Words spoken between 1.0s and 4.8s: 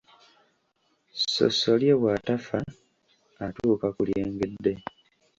Ssossolye bw’atafa atuuka ku lyengedde.